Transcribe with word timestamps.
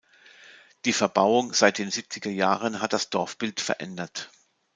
Die 0.85 0.93
Verbauung 0.93 1.53
seit 1.53 1.77
den 1.77 1.91
siebziger 1.91 2.31
Jahren 2.31 2.81
hat 2.81 2.91
das 2.91 3.11
Dorfbild 3.11 3.61
verändert. 3.61 4.31